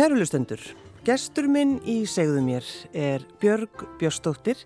[0.00, 0.62] Kærulustendur,
[1.04, 2.64] gestur minn í segðu mér
[2.96, 4.56] er Björg Björnstóttir,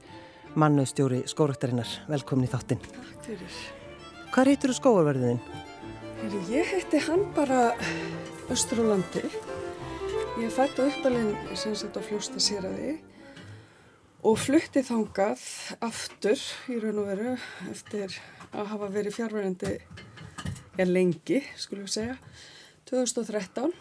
[0.54, 1.88] mannöðstjóri skóraktarinnar.
[2.06, 2.84] Velkomin í þáttinn.
[2.84, 3.56] Takk fyrir.
[4.30, 5.40] Hvað reytur þú skóarverðin?
[6.52, 7.64] Ég heiti hann bara
[8.54, 9.24] Östur á landi.
[10.38, 12.92] Ég fætti uppalinn sem sett á fljósta sýraði
[14.22, 15.42] og flutti þangað
[15.82, 17.32] aftur í raun og veru
[17.72, 18.20] eftir
[18.52, 19.74] að hafa verið fjárverðandi
[20.78, 22.14] er lengi, skulum segja,
[22.86, 23.74] 2013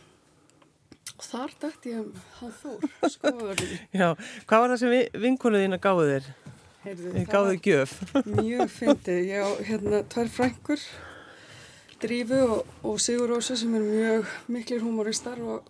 [1.24, 3.80] og þar dætti ég um hann Þór, skóverðinni.
[4.00, 4.08] Já,
[4.50, 6.30] hvað var það sem vinkunuðina gáðu þér?
[6.84, 7.96] Heyrðu, gáðu gjöf?
[8.38, 10.88] Mjög fyndið, ég á hérna tvær frængur,
[12.04, 15.70] Drífu og, og Sigur Rósa sem er mjög miklir humoristar og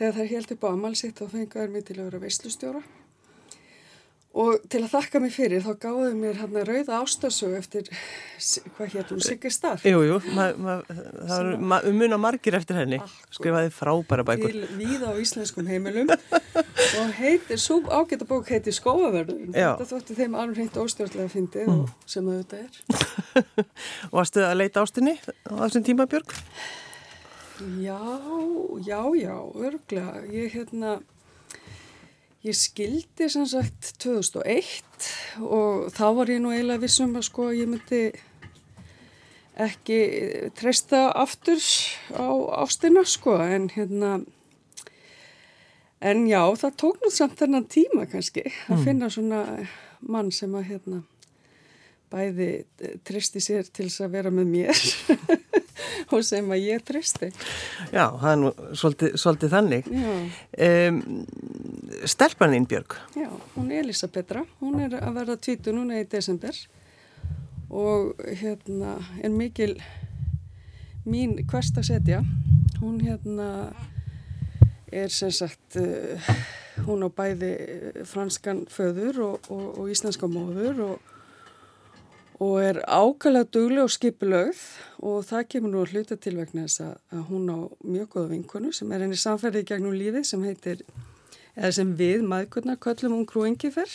[0.00, 2.82] þegar þær held upp á amalsitt þá fengaður mér til að vera veislustjóra
[4.30, 7.88] Og til að þakka mig fyrir þá gáðu mér hérna rauða ástasög eftir,
[8.76, 9.82] hvað hún Sigge Starr.
[9.82, 13.00] Jú, jú, ma, ma, það er ma, um mun á margir eftir henni,
[13.34, 14.54] skrifaði frábæra bækur.
[14.54, 16.14] Til víða á íslenskum heimilum
[17.00, 19.50] og heitir, svo ágæta bók heitir Skóaverðurinn.
[19.50, 21.84] Þetta þótti þeim alveg hreint óstjórnlega fyndið mm.
[22.06, 23.70] sem það auðvitað er.
[24.14, 26.36] Varstu að leita ástinni á þessum tíma, Björg?
[27.82, 27.98] Já,
[28.86, 30.20] já, já, örglega.
[30.30, 31.00] Ég, hérna...
[32.40, 35.08] Ég skildi sem sagt 2001
[35.44, 38.00] og þá var ég nú eiginlega vissum að sko ég myndi
[39.60, 39.98] ekki
[40.56, 41.60] treysta aftur
[42.16, 42.28] á
[42.62, 44.22] ástina sko en hérna
[46.00, 48.84] en já það tók nú samt þennan tíma kannski að mm.
[48.88, 49.44] finna svona
[50.00, 51.02] mann sem að hérna
[52.10, 52.50] bæði
[53.06, 54.80] treysti sér til þess að vera með mér
[56.14, 57.30] og sem að ég treysti.
[57.92, 59.90] Já, það er nú svolítið, svolítið þannig.
[59.90, 61.00] Um,
[62.04, 62.96] Stelpaninn Björg?
[63.16, 66.56] Já, hún er Elisabetra, hún er að verða tvítu núna í desember
[67.70, 69.74] og hérna er mikil
[71.06, 72.22] mín hverst að setja.
[72.80, 73.70] Hún hérna
[74.90, 76.32] er sem sagt, uh,
[76.86, 77.52] hún á bæði
[78.08, 81.10] franskan föður og, og, og íslenska móður og
[82.40, 84.60] og er ákvæmlega dugleg og skipilögð
[85.04, 88.72] og það kemur nú að hluta til vegna þess að hún á mjög goða vinkonu
[88.72, 90.80] sem er henni samferðið gegnum lífið sem heitir,
[91.60, 93.92] eða sem við maðurkurna köllum um krúengifer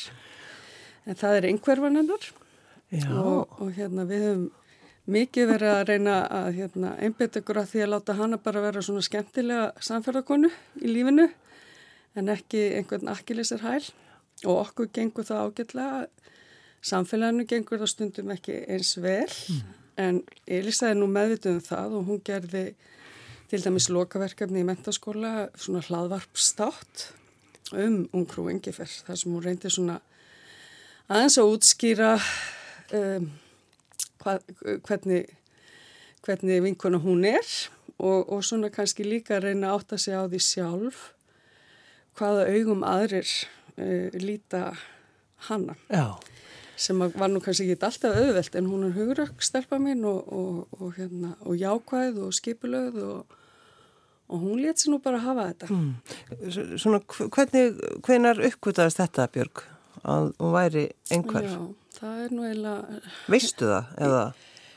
[1.06, 2.30] en það er einhverfan hennar
[3.10, 4.46] og, og hérna við höfum
[5.12, 8.82] mikið verið að reyna að hérna, einbeta ykkur að því að láta hana bara vera
[8.86, 10.50] svona skemmtilega samferðarkonu
[10.82, 11.28] í lífinu.
[12.18, 13.84] En ekki einhvern akkilisar hæl.
[14.46, 16.08] Og okkur gengur það ágætlega.
[16.86, 19.30] Samfélaginu gengur það stundum ekki eins vel.
[19.30, 19.74] Mm.
[19.96, 22.64] en Elisa er nú meðvituð um það og hún gerði
[23.48, 27.06] til dæmis lokaverkefni í mentaskóla svona hlaðvarpstátt
[27.74, 30.00] um ungrú engifer þar sem hún reyndi svona
[31.10, 32.12] aðeins að útskýra
[33.00, 33.32] um,
[34.22, 34.38] hva,
[34.86, 35.32] hvernig,
[36.26, 37.46] hvernig vinkona hún er
[37.98, 41.04] og, og svona kannski líka reyna að átta sig á því sjálf
[42.20, 44.72] hvaða augum aðrir uh, líta
[45.50, 45.76] hanna.
[45.90, 46.16] Já
[46.76, 50.80] sem var nú kannski ekki alltaf auðvelt en hún er hugurökk stelpa mín og, og,
[50.80, 53.38] og, hérna, og jákvæð og skipulöð og
[54.32, 55.68] hún létt sér nú bara að hafa þetta.
[55.76, 56.76] Mm.
[56.82, 59.64] Svona hvernig, hvernar uppkvitaðist þetta Björg
[60.06, 61.48] að hún væri einhver?
[61.50, 61.62] Já,
[62.00, 63.00] það er nú eiginlega...
[63.32, 64.26] Veistu það eða?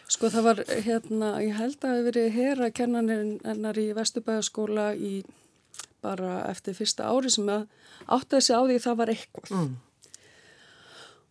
[0.09, 5.13] Sko það var hérna, ég held að það hefur verið hera kennanir í Vesturbæðaskóla í
[6.05, 7.67] bara eftir fyrsta ári sem að
[8.07, 9.53] átti þessi á því það var eitthvað.
[9.53, 9.77] Mm.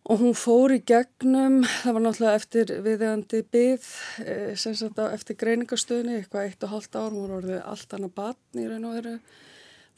[0.08, 3.88] Og hún fór í gegnum, það var náttúrulega eftir viðegandi byggð,
[4.24, 8.14] eh, sem sagt eftir greiningastöðni, eitthvað eitt og halvt ár, hún var orðið allt annað
[8.16, 9.12] batn í raun og veru,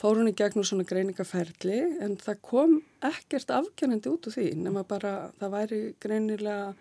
[0.02, 2.74] fór hún í gegnum svona greiningaferli en það kom
[3.06, 6.74] ekkert afgjörnandi út úr því, nema bara það væri greinilega,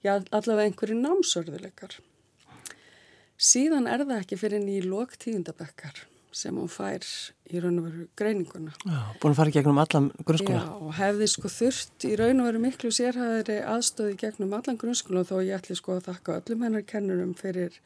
[0.00, 1.98] já allavega einhverju námsörðuleikar.
[3.36, 6.06] Síðan er það ekki fyrir ný lok tíundabekkar
[6.36, 7.04] sem hún fær
[7.52, 8.72] í raun og veru greininguna.
[8.84, 10.62] Já, búin að fara gegnum allan grunnskóla.
[10.62, 15.24] Já, og hefði sko þurft í raun og veru miklu sérhæðri aðstöði gegnum allan grunnskóla
[15.28, 17.78] þó ég ætli sko að þakka öllum hennar kennurum fyrir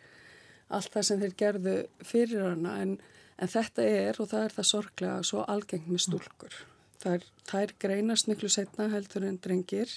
[0.69, 1.77] allt það sem þeir gerðu
[2.07, 2.97] fyrir hana en,
[3.39, 6.61] en þetta er og það er það sorglega svo algengt með stúlkur.
[7.03, 9.91] Það er greinast miklu setna heldur en drengir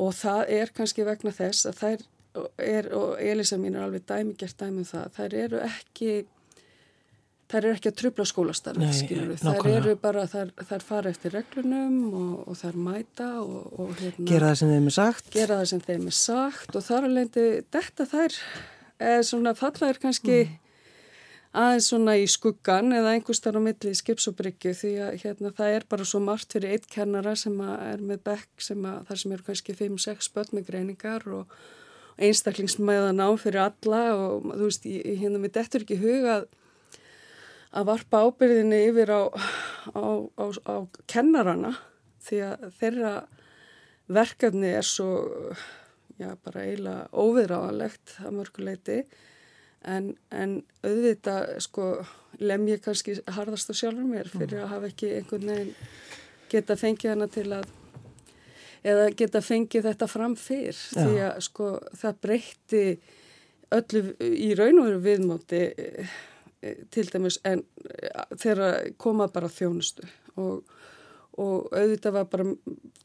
[0.00, 2.04] og það er kannski vegna þess að þær
[2.58, 6.14] er, og Elisa mín er alveg dæmigert dæmið um það, þær eru ekki
[7.50, 9.44] þær eru ekki að trubla skólastarfið, skilur við.
[9.44, 14.26] Þær eru bara, þær, þær fara eftir reglunum og, og þær mæta og, og hérna,
[14.30, 15.30] gera það sem þeim er sagt.
[15.34, 17.40] Gera það sem þeim er sagt og þar alveg
[17.74, 18.38] þetta þær
[19.04, 20.56] er svona fallaðir kannski mm.
[21.64, 26.08] aðeins svona í skuggan eða einhverstar á milli skipsobryggju því að hérna það er bara
[26.08, 29.78] svo margt fyrir eitt kennara sem er með bekk sem að þar sem eru kannski
[29.78, 31.56] 5-6 börn með greiningar og
[32.22, 36.46] einstaklingsmæðan á fyrir alla og þú veist, hérna við dettur ekki hugað
[37.74, 39.22] að varpa ábyrðinni yfir á,
[39.94, 40.04] á,
[40.38, 40.76] á, á
[41.10, 41.74] kennarana
[42.24, 43.12] því að þeirra
[44.14, 45.10] verkefni er svo
[46.20, 48.98] já, bara eiginlega óviðráðanlegt að mörguleiti
[49.84, 51.88] en, en auðvitað sko
[52.40, 55.74] lem ég kannski harðast á sjálfur mér fyrir að hafa ekki einhvern veginn
[56.52, 57.72] geta fengið hana til að
[58.84, 60.76] eða geta fengið þetta fram fyrr.
[60.76, 62.84] Því að sko það breytti
[63.74, 65.62] öllu í raun og veru viðmóti
[66.94, 70.06] til dæmis en e, þegar koma bara þjónustu
[70.40, 70.62] og,
[71.38, 72.46] og auðvitað var bara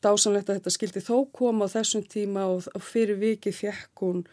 [0.03, 4.23] dásanlegt að þetta skildi þó koma á þessum tíma og, og fyrir viki fjekk hún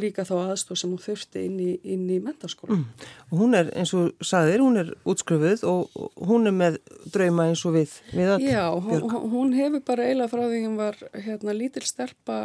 [0.00, 2.78] líka þá aðstóð sem hún þurfti inn í, inn í mentarskóla.
[2.78, 3.08] Mm.
[3.36, 6.78] Hún er eins og saðir, hún er útskrufuð og hún er með
[7.12, 9.04] drauma eins og við, við all Já, hún,
[9.34, 12.38] hún hefur bara eiginlega frá því hún var hérna lítil stelpa,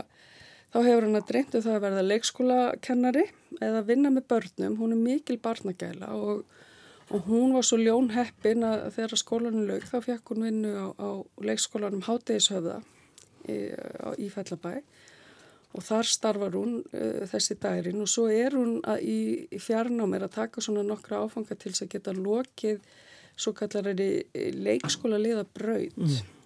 [0.78, 3.24] þá hefur hann að dreymtu um það að verða leikskólakennari
[3.66, 6.44] eða vinna með börnum, hún er mikil barnagæla og,
[7.10, 11.10] og hún var svo ljónheppin að þegar skólanum lög þá fekk hún vinnu á, á
[11.42, 12.78] leikskólanum Háteishöfða
[13.50, 13.58] í,
[14.22, 14.84] í Fellabæi
[15.74, 20.36] og þar starfar hún uh, þessi dærin og svo er hún í, í fjarnámið að
[20.38, 22.86] taka svona nokkra áfanga til þess að geta lokið
[23.38, 26.37] svo kallar er í leikskóla liða braut mm.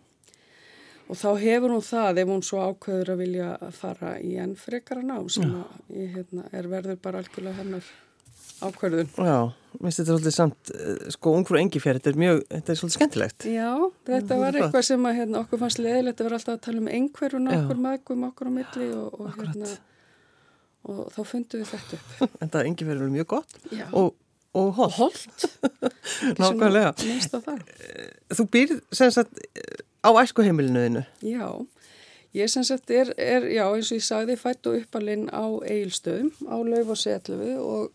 [1.12, 5.04] Og þá hefur hún það ef hún svo ákveður að vilja fara í enn frekara
[5.04, 5.66] ná sem ja.
[5.66, 7.92] að, hérna, er verður bara algjörlega hennar
[8.62, 9.10] ákverðun.
[9.18, 9.38] Já,
[9.82, 12.98] minnst þetta er svolítið samt, eh, sko, ungfrú engifjær, þetta er mjög, þetta er svolítið
[12.98, 13.48] skemmtilegt.
[13.50, 13.70] Já,
[14.10, 16.92] þetta var eitthvað sem að hérna, okkur fannst leðilegt, þetta var alltaf að tala um
[16.98, 19.72] einhverjum okkur maðgum okkur á milli og, og hérna,
[20.92, 22.12] og þá fundum við þetta upp.
[22.42, 23.88] En það engifjær er mjög gott Já.
[23.90, 24.14] og,
[24.54, 24.92] og hold.
[24.98, 25.20] Hold?
[26.40, 26.94] Nákvæmlega.
[26.98, 29.40] Eh, þú býrð, sem sagt,
[30.04, 31.06] á æskuheimilinuðinu.
[31.24, 31.48] Já,
[32.36, 36.34] ég sem sagt er, er, já, eins og ég sagði, fætt og uppalinn á Eilstöðum,
[36.48, 37.90] á Lauf og Setlufi og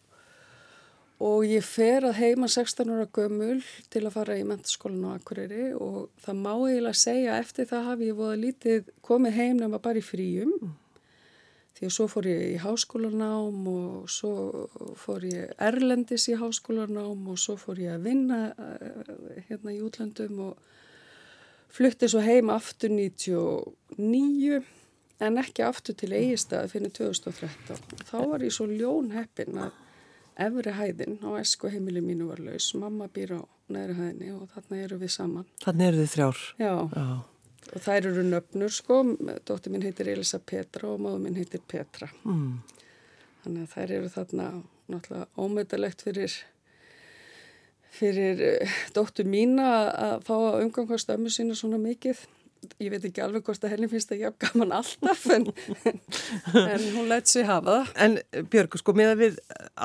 [1.22, 3.62] og ég fer að heima 16 ára gömul
[3.92, 8.10] til að fara í mentaskólan á Akureyri og það má eiginlega segja eftir það hafi
[8.10, 10.74] ég voða lítið komið heim nema bara í fríum mm.
[11.76, 14.32] Því að svo fór ég í háskólanám og svo
[15.00, 20.40] fór ég erlendis í háskólanám og svo fór ég að vinna uh, hérna í útlandum
[20.50, 20.72] og
[21.76, 24.62] flutti svo heim aftur 99
[25.26, 29.82] en ekki aftur til eigistað fyrir 2013 þá var ég svo ljónheppin að
[30.36, 33.42] efri hæðin á esku heimili mínu var laus, mamma býr á
[33.72, 35.48] næri hæðinni og þarna eru við saman.
[35.64, 36.42] Þarna eru þið þrjár?
[36.60, 37.06] Já, Já.
[37.72, 39.02] Og þær eru nöfnur sko,
[39.48, 42.08] dóttir mín heitir Elisa Petra og máður mín heitir Petra.
[42.24, 42.60] Mm.
[43.44, 44.46] Þannig að þær eru þarna
[44.86, 46.36] náttúrulega ómöðalegt fyrir,
[47.96, 52.26] fyrir eh, dóttur mína að fá að umgangast ömmu sína svona mikið
[52.82, 55.48] ég veit ekki alveg hvort að henni finnst það hjá gaman alltaf en,
[56.62, 57.92] en hún lætt sér hafa það.
[58.06, 59.38] En Björg, sko, með að við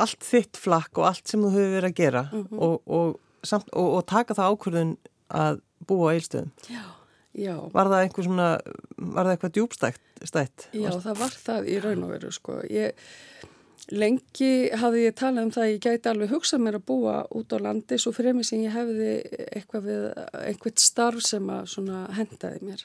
[0.03, 2.63] allt þitt flakk og allt sem þú hefur verið að gera mm -hmm.
[2.67, 4.95] og, og, samt, og, og taka það ákvörðun
[5.41, 6.51] að búa á eilstöðum.
[6.69, 6.83] Já,
[7.37, 7.55] já.
[7.73, 8.49] Var það einhver svona,
[8.97, 10.01] var það eitthvað djúbstætt?
[10.21, 10.69] Stætt?
[10.77, 12.61] Já, það var það í raun og veru, sko.
[12.69, 12.97] Ég
[13.89, 17.53] Lengi hafði ég talað um það að ég gæti alveg hugsað mér að búa út
[17.55, 19.13] á landi svo fyrir mig sem ég hefði
[19.49, 20.03] eitthvað við
[20.37, 22.83] einhvert starf sem að hendaði mér.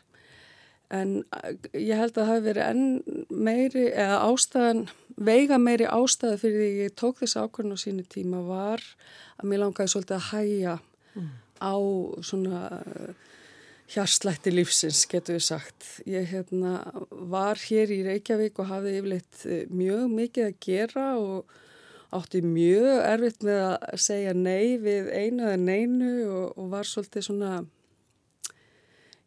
[0.96, 4.82] En eh, ég held að það hefði verið enn meiri, eða ástæðan,
[5.28, 8.84] veiga meiri ástæði fyrir því ég tók þessi ákvörðun á sínu tíma var
[9.36, 10.76] að mér langaði svolítið að hæja
[11.18, 11.32] mm.
[11.60, 11.76] á
[12.24, 12.60] svona
[13.92, 15.86] hjarslætti lífsins, getur við sagt.
[16.08, 16.80] Ég hérna,
[17.30, 21.54] var hér í Reykjavík og hafði yfirleitt eh, mjög mikið að gera og
[22.16, 27.26] átti mjög erfitt með að segja nei við einu eða neinu og, og var svolítið
[27.28, 27.52] svona,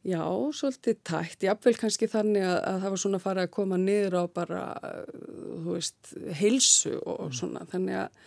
[0.08, 0.22] já,
[0.60, 1.46] svolítið tætt.
[1.48, 4.64] Jáfnveil kannski þannig að, að það var svona farið að koma niður á bara,
[5.12, 7.64] þú veist, heilsu og svona.
[7.72, 8.26] Þannig að,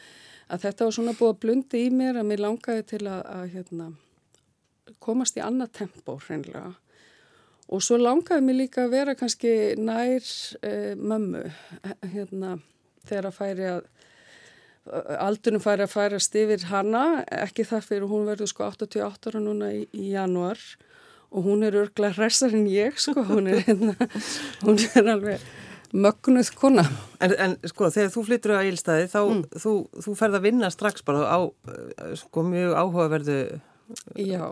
[0.48, 3.46] að þetta var svona búið að blundi í mér að mér langaði til að, að
[3.56, 3.92] hérna,
[5.02, 6.72] komast í annað tempo hreinlega.
[7.72, 10.26] Og svo langaði mér líka að vera kannski nær
[10.66, 11.46] eh, mömmu
[12.12, 12.58] hérna
[13.06, 13.84] þegar að færi að
[15.22, 19.70] aldunum færi að færast yfir hanna ekki þar fyrir hún verður sko 88 ára núna
[19.76, 20.58] í, í januar
[21.32, 23.22] og hún er örglega hressar en ég sko.
[23.30, 23.94] Hún er, hérna,
[24.60, 25.46] hún er alveg
[25.92, 26.84] mögnuð kona.
[27.24, 29.40] En, en sko þegar þú flyttur á eilstæði þá mm.
[29.62, 29.72] þú,
[30.04, 31.40] þú ferð að vinna strax bara á
[32.20, 33.38] sko mjög áhugaverðu
[34.18, 34.44] Já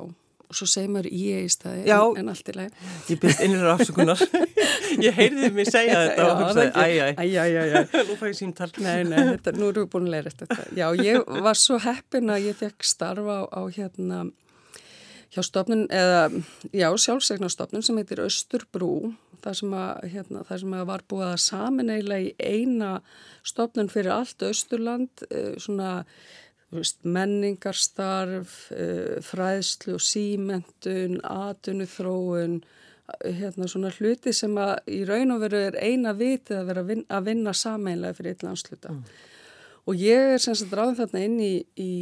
[0.50, 2.88] og svo segir maður í eigi staði en, en allt í lagi.
[3.12, 4.22] Ég byrst innir afsökunar.
[5.06, 8.70] ég heyrði mig segja þetta og hugsaði, æj, æj, æj, æj, nú fæ ég símtal.
[8.82, 10.66] Nei, nei, þetta, nú erum við búin að leira þetta.
[10.74, 14.24] Já, ég var svo heppin að ég fekk starfa á, á hérna
[15.30, 16.24] hjá stofnun, eða
[16.74, 19.12] já, sjálfsegnarstofnun sem heitir Östurbrú,
[19.44, 22.90] þar sem að, hérna, þar sem að var búið að samin eiginlega í eina
[23.46, 26.00] stofnun fyrir allt Östurland, eh, svona
[26.74, 32.60] veist, menningarstarf, uh, fræðslu og símentun, atunufróun,
[33.24, 36.90] hérna svona hluti sem að í raun og veru er eina vitið að vera að
[36.92, 38.92] vinna, vinna sameinlega fyrir eitt landsluta.
[38.94, 39.00] Mm.
[39.90, 41.94] Og ég er sem sagt ráðin þarna inn í, í,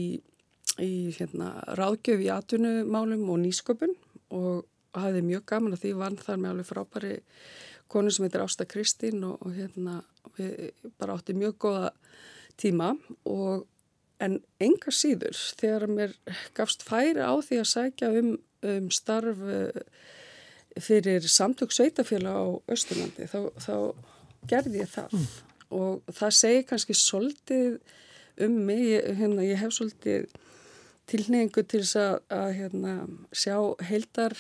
[0.85, 3.95] í hérna, ráðgjöf í atunumálum og nýsköpun
[4.37, 4.67] og
[4.99, 7.15] hafði mjög gaman að því vann þar með alveg frábæri
[7.89, 10.03] konu sem heitir Ásta Kristín og, og hérna
[10.37, 11.93] við bara átti mjög góða
[12.61, 12.93] tíma
[13.29, 13.67] og
[14.25, 16.15] en enga síður þegar mér
[16.57, 18.33] gafst færi á því að sækja um,
[18.67, 19.83] um starf eh,
[20.79, 23.77] fyrir samtök sveitafélag á Östurlandi þá, þá
[24.51, 25.15] gerði ég það.
[25.15, 25.29] Mm.
[25.79, 27.79] og það segi kannski svolítið
[28.45, 28.87] um mig,
[29.19, 30.29] hérna, ég hef svolítið
[31.09, 32.95] tilneyingu til þess að, að hérna,
[33.33, 33.57] sjá
[33.89, 34.37] heildar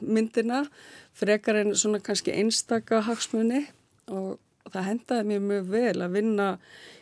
[0.00, 0.64] myndina
[1.18, 3.64] frekar en svona kannski einstaka hagsmunni
[4.12, 4.38] og
[4.72, 6.46] það hendaði mér mjög vel að vinna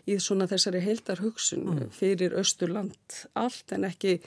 [0.09, 1.93] í svona þessari heildar hugsun mm.
[1.95, 4.19] fyrir Östurland allt en ekki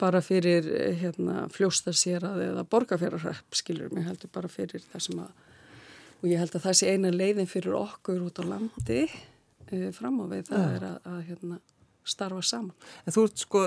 [0.00, 0.66] bara fyrir
[0.98, 5.46] hérna, fljóstasérað eða borgarfjörarrepp skilur mig heldur bara fyrir það sem að
[6.20, 10.20] og ég held að það sé eina leiðin fyrir okkur út á landi uh, fram
[10.20, 10.72] á við það ja.
[10.76, 11.60] er að, að hérna
[12.06, 12.72] starfa saman.
[13.04, 13.62] En þú ert sko,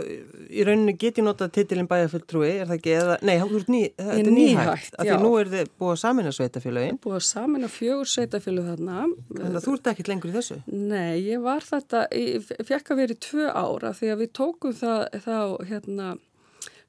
[0.49, 2.93] í rauninni geti notað titilin bæjarfulltrúi, er það ekki?
[2.97, 6.01] Eða, nei, þú ert ný, þetta er nýhægt, af því nú er þið búið að
[6.03, 6.99] samina sveitafélagin.
[7.03, 8.99] Búið að samina fjögur sveitafélag þarna.
[9.31, 10.59] Þannig að þú ert ekkit lengur í þessu?
[10.73, 14.77] Nei, ég var þetta, ég fekk að vera í tvö ára því að við tókum
[14.81, 15.39] það þá
[15.71, 16.13] hérna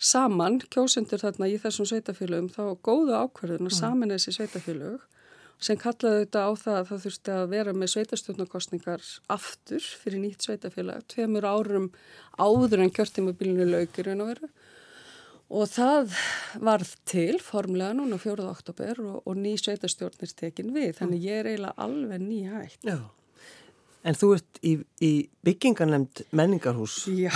[0.05, 3.79] saman, kjósendur þarna í þessum sveitafélagum, þá góðu ákverðin að mm.
[3.79, 5.03] samina þessi sveitafélag
[5.63, 10.47] sem kallaði þetta á það að það þurfti að vera með sveitastjórnarkostningar aftur fyrir nýtt
[10.47, 11.91] sveitafélag, tveimur árum
[12.39, 14.53] áður en kjörtímabilinu laugir en að vera
[15.55, 16.15] og það
[16.65, 18.47] varð til formlega núna 4.
[18.49, 22.81] oktober og, og ný sveitastjórnir tekin við, þannig ég er eiginlega alveg nýhægt.
[22.89, 22.99] Já.
[24.05, 25.13] En þú ert í, í
[25.47, 27.05] byggingarnemnd menningarhús.
[27.09, 27.33] Já.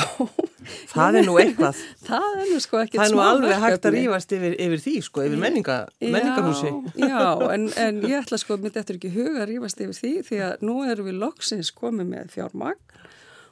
[0.90, 1.82] Það er nú eitthvað.
[2.08, 3.02] það er nú sko ekkert smá.
[3.02, 6.72] Það er nú alveg hægt að rýfast yfir, yfir því sko, yfir menninga, menningarhúsi.
[7.10, 7.22] Já,
[7.54, 10.66] en, en ég ætla sko, mitt eftir ekki huga að rýfast yfir því því að
[10.68, 13.06] nú erum við loksins komið með fjármagn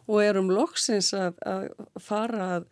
[0.07, 1.71] og erum loksins að, að
[2.03, 2.69] fara að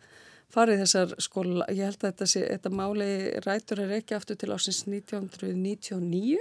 [0.55, 3.09] farið þessar skóla, ég held að þetta, sé, þetta máli
[3.43, 6.37] rætur er ekki aftur til ásins 1999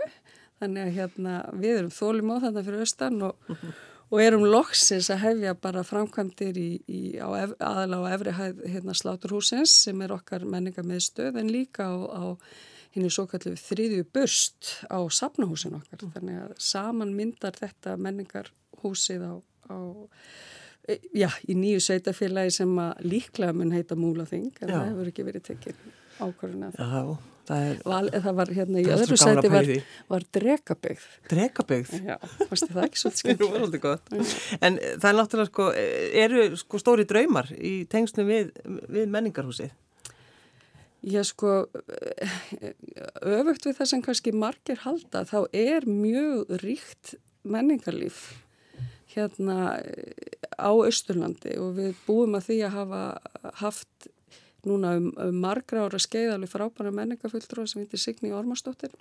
[0.60, 3.74] þannig að hérna við erum þólum á þetta fyrir austan og uh -huh
[4.12, 8.62] og erum loksins að hefja bara framkvæmdir í, í, á ef, aðalega á efri hæð
[8.74, 12.24] hérna, sláturhúsins sem er okkar menninga með stöð en líka á, á
[12.94, 15.98] henni svo kallu þriðju burst á sapnahúsin okkar.
[16.00, 16.14] Mm.
[16.16, 19.34] Þannig að saman myndar þetta menningarhúsið á,
[19.72, 19.76] á
[20.86, 24.76] e, já, í nýju sveitafélagi sem að líklega mun heita Múlaþing en já.
[24.76, 25.86] það hefur ekki verið tekið
[26.20, 27.14] ákvörðin að það.
[27.44, 29.70] Það, er, Val, það var hérna í öðru seti var,
[30.08, 31.06] var dregabegð.
[31.28, 31.90] Dregabegð?
[32.00, 32.14] Já,
[32.48, 33.42] fannst það ekki svolítið skemmt.
[33.42, 34.12] það var svolítið gott.
[34.60, 35.66] En það er náttúrulega sko,
[36.24, 38.54] eru sko stóri draumar í tengslu við,
[38.88, 39.74] við menningarhúsið?
[41.04, 41.66] Já sko,
[43.20, 48.30] öfugt við það sem kannski margir halda, þá er mjög ríkt menningarlíf
[49.14, 49.76] hérna
[50.56, 53.02] á Östurlandi og við búum að því að hafa
[53.60, 54.08] haft
[54.68, 58.94] núna um, um margra ára skeið alveg frábæra menningafulltrúa sem heitir Signi Ormarsdóttir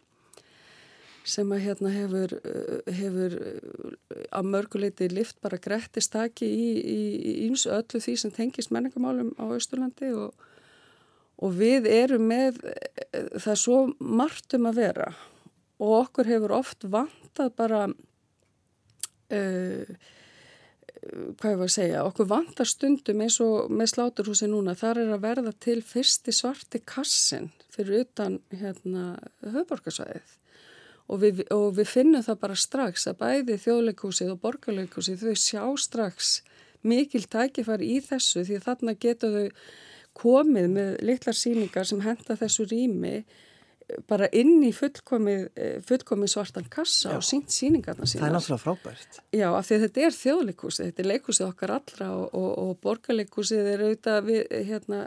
[1.24, 3.92] sem að hérna hefur, uh, hefur uh,
[4.36, 10.34] á mörguleiti lift bara grettistaki í eins öllu því sem tengist menningamálum á Östurlandi og,
[11.40, 12.74] og við erum með uh,
[13.40, 15.10] það svo margt um að vera
[15.84, 17.86] og okkur hefur oft vantað bara
[19.32, 19.88] uh,
[21.40, 25.12] hvað ég var að segja, okkur vantar stundum eins og með sláturhúsi núna, þar er
[25.16, 30.40] að verða til fyrsti svarti kassin fyrir utan hérna höfborgarsvæðið
[31.12, 35.64] og við, og við finnum það bara strax að bæði þjóðleikúsið og borgarleikúsið þau sjá
[35.84, 36.36] strax
[36.84, 39.66] mikil tækifar í þessu því þarna getur þau
[40.14, 43.24] komið með litlar síningar sem henda þessu rými
[44.10, 47.18] bara inn í fullkomið, eh, fullkomið svartan kassa Já.
[47.18, 48.24] og sínt síningarna sína.
[48.24, 49.20] Það er náttúrulega frábært.
[49.34, 53.70] Já, af því þetta er þjóðleikúsið, þetta er leikúsið okkar allra og, og, og borgarleikúsið
[53.74, 55.04] er auðvitað við, hérna,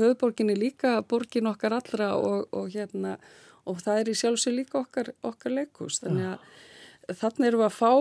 [0.00, 3.18] höfuborginni líka borgin okkar allra og, og hérna,
[3.66, 6.50] og það er í sjálfsög líka okkar, okkar leikús, þannig að
[7.16, 7.92] þannig erum við að fá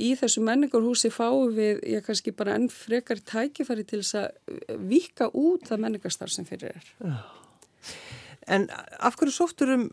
[0.00, 5.28] í þessu menningarhúsi fáum við, ég kannski bara enn frekar tækifæri til þess að vika
[5.28, 6.92] út það menningarstarf sem fyrir er.
[7.04, 7.18] Já.
[8.46, 8.66] En
[8.98, 9.86] af hverju sóttur um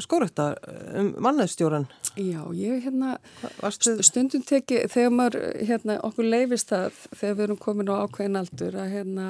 [0.00, 0.54] skórekta,
[0.96, 1.86] um mannæðstjóran?
[2.16, 3.18] Já, ég hérna
[3.60, 3.98] Varstu...
[4.02, 8.76] stundum teki, þegar maður hérna, okkur leifist það, þegar við erum komin á ákveðin aldur
[8.80, 9.28] að hérna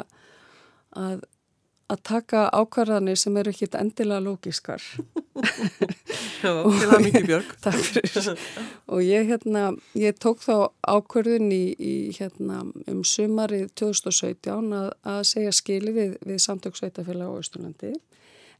[0.96, 1.22] að,
[1.90, 4.82] að taka ákvarðanir sem eru ekkit endilega lógiskar.
[6.42, 7.54] Já, til það mikið Björg.
[7.64, 8.44] Takk fyrir.
[8.90, 9.64] Og ég, hérna,
[9.98, 16.14] ég tók þá ákvarðin í, í hérna, um sumarið 2017 að, að segja skili við,
[16.26, 17.96] við samtöksveitafélag á Östurlandi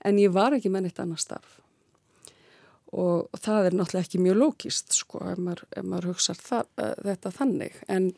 [0.05, 1.59] en ég var ekki með neitt annar starf.
[2.91, 7.77] Og það er náttúrulega ekki mjög lógist, sko, ef maður, ef maður hugsa þetta þannig.
[7.87, 8.11] En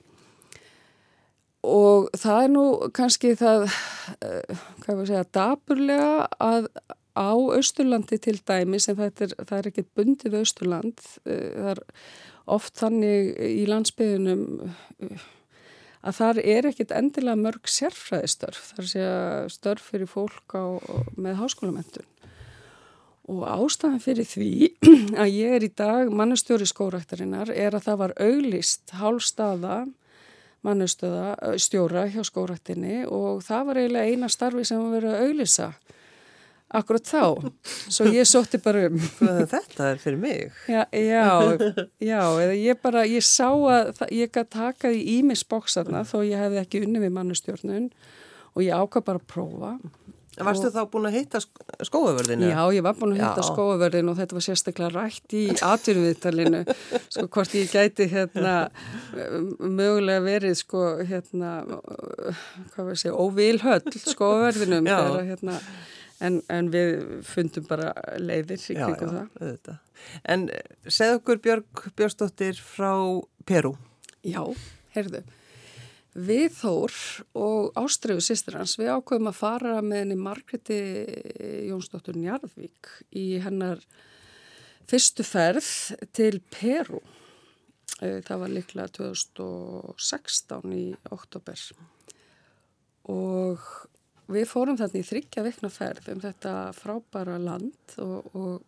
[1.62, 6.68] og það er nú kannski það, uh, hvað var að segja, daburlega að
[7.12, 11.84] á Östurlandi til dæmi sem það er, það er ekkert bundið Östurland, uh, það er
[12.56, 15.28] oft þannig í landsbyðunum uh,
[16.02, 20.64] að þar er ekkert endilega mörg sérfræðistörf, það er að störf fyrir fólk á,
[21.14, 22.08] með háskólamöndun.
[23.30, 24.52] Og ástæðan fyrir því
[25.22, 29.84] að ég er í dag mannustjóri skóraktarinnar er að það var auglist hálfstaða
[30.66, 35.68] mannustöða stjóra hjá skóraktinni og það var eiginlega eina starfi sem var verið að auglisa
[36.78, 37.52] akkurat þá.
[37.92, 38.98] Svo ég sótti bara um.
[39.20, 40.56] Þetta er fyrir mig.
[40.70, 41.26] Já, já,
[42.02, 42.22] já
[42.56, 47.02] ég bara, ég sá að ég gæti takað í ímisbóksarna þó ég hefði ekki unni
[47.02, 47.90] við mannustjórnun
[48.52, 49.76] og ég ákvað bara að prófa
[50.40, 51.40] Varstu og, þá búin að hitta
[51.84, 52.46] skóavörðinu?
[52.48, 56.62] Já, ég var búin að hitta skóavörðinu og þetta var sérstaklega rætt í atvinnuviðtalinu
[57.02, 58.54] sko hvort ég gæti hérna
[59.60, 65.58] mögulega verið sko hérna hvað veist ég, óvilhöll skóavörðinum þegar hérna
[66.22, 69.36] en, en við fundum bara leiðir í kringum það.
[69.40, 69.78] Auðvitað.
[70.34, 70.48] En
[70.86, 72.92] segð okkur Björg Björnsdóttir frá
[73.48, 73.74] Peru.
[74.26, 74.42] Já,
[74.96, 75.22] heyrðu.
[76.12, 76.96] Við Þór
[77.40, 80.80] og Ástriðu sýstir hans, við ákveðum að fara með henni Margreti
[81.70, 83.80] Jónsdóttur Njarðvík í hennar
[84.90, 85.70] fyrstu ferð
[86.12, 87.00] til Peru.
[88.02, 91.64] Það var líklega 2016 í oktober
[93.12, 93.64] og
[94.30, 98.60] við fórum þarna í þryggja vikna ferð um þetta frábæra land og, og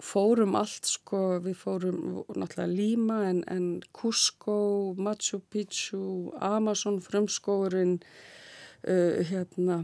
[0.00, 2.00] fórum allt sko, við fórum
[2.32, 7.98] náttúrulega Lima en, en Cusco, Machu Picchu, Amazon, Frömskóurinn,
[8.88, 9.82] uh, hérna,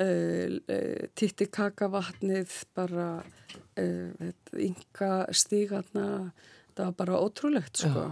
[0.00, 6.06] uh, Titicaca vatnið, bara uh, ynga stígarna,
[6.76, 8.08] það var bara ótrúlegt sko.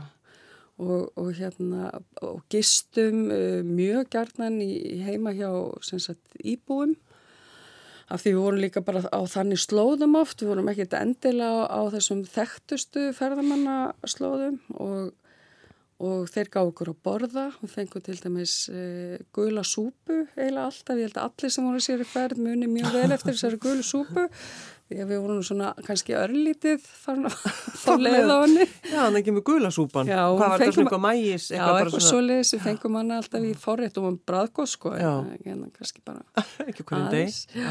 [0.75, 1.93] Og, og hérna,
[2.27, 5.51] og gistum uh, mjög gerðnan í heima hjá
[5.87, 6.97] sagt, íbúum.
[8.13, 11.79] Af því við vorum líka bara á þannig slóðum oft, við vorum ekkert endilega á,
[11.79, 15.15] á þessum þekktustu ferðamannaslóðum og,
[16.05, 18.85] og þeir gáðu okkur að borða, við fengum til dæmis e,
[19.33, 22.93] gula súpu eiginlega alltaf, ég held að allir sem voru sér í ferð muni mjög
[22.99, 24.27] vel eftir þessari gulu súpu
[24.93, 30.11] að við vorum svona kannski örlítið þá leið á henni Já, þannig ekki með gulasúpan
[30.11, 31.47] Já, Hvað var þetta svona eitthvað mægis?
[31.49, 35.31] Já, eitthvað svo leiðis, við fengum hana alltaf í forrétt og um braðgóð sko en,
[35.55, 37.65] en kannski bara Ekki hverjum deg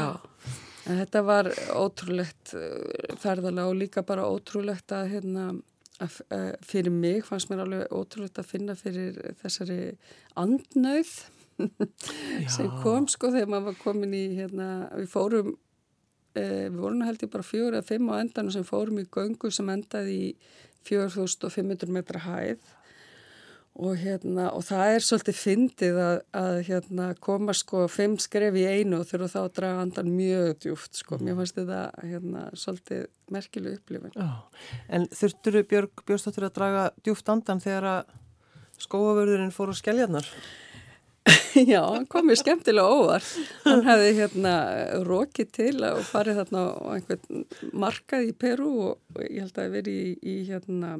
[0.84, 1.48] En þetta var
[1.80, 5.46] ótrúlegt uh, ferðalega og líka bara ótrúlegt að hérna
[6.02, 9.94] að, uh, fyrir mig fannst mér alveg ótrúlegt að finna fyrir þessari
[10.36, 11.14] andnauð
[12.50, 15.63] sem kom sko þegar maður var komin í hérna, við fórum Eh,
[16.34, 19.68] við vorum held ég bara fjóru eða fimm á endan sem fórum í göngu sem
[19.70, 20.30] endaði í
[20.88, 22.58] 4500 metra hæð
[23.74, 28.66] og, hérna, og það er svolítið fyndið að, að hérna, koma sko fimm skref í
[28.68, 31.18] einu og þurfa þá að draga andan mjög djúft sko.
[31.18, 34.14] Mér fannst þetta hérna, svolítið merkileg upplifin.
[34.86, 38.14] En þurftur Björg Björnstóttur að draga djúft andan þegar að
[38.84, 40.28] skóavörðurinn fór á skelljarnar?
[41.72, 43.24] Já, hann kom mér skemmtilega óvar.
[43.64, 44.54] Hann hefði hérna
[45.06, 49.76] rókið til og farið þarna á einhvern markað í Peru og, ég held að það
[49.78, 50.90] veri í, í hérna,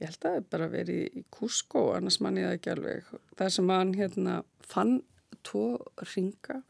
[0.00, 3.14] ég held að það bara veri í Cusco, annars mann ég það ekki alveg.
[3.38, 4.36] Það sem hann hérna
[4.72, 4.96] fann
[5.46, 5.66] tvo
[6.14, 6.60] ringa